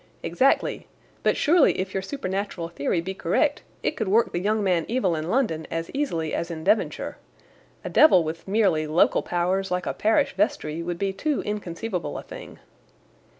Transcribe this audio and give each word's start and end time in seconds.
"Exactly. 0.23 0.87
But 1.21 1.37
surely, 1.37 1.77
if 1.79 1.93
your 1.93 2.01
supernatural 2.01 2.69
theory 2.69 3.01
be 3.01 3.13
correct, 3.13 3.61
it 3.83 3.95
could 3.95 4.07
work 4.07 4.31
the 4.31 4.39
young 4.41 4.63
man 4.63 4.83
evil 4.87 5.15
in 5.15 5.29
London 5.29 5.67
as 5.69 5.91
easily 5.93 6.33
as 6.33 6.49
in 6.49 6.63
Devonshire. 6.63 7.19
A 7.85 7.89
devil 7.91 8.23
with 8.23 8.47
merely 8.47 8.87
local 8.87 9.21
powers 9.21 9.69
like 9.69 9.85
a 9.85 9.93
parish 9.93 10.33
vestry 10.35 10.81
would 10.81 10.97
be 10.97 11.13
too 11.13 11.41
inconceivable 11.43 12.17
a 12.17 12.23
thing." 12.23 12.57